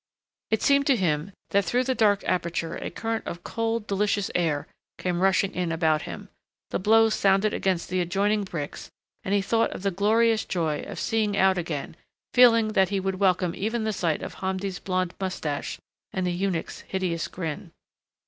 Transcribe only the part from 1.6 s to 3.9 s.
through that dark aperture a current of cold,